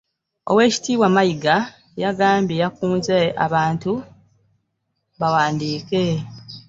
Oweekitiibwa 0.49 1.07
Mayiga 1.15 1.55
yagambye 2.03 2.55
yakunze 2.63 3.15
abantu 3.45 3.91
bawandiike 5.19 6.01